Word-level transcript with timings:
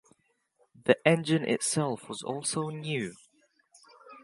The 0.85 0.97
engine 1.07 1.43
itself 1.45 2.09
was 2.09 2.23
also 2.23 2.69
new. 2.69 3.13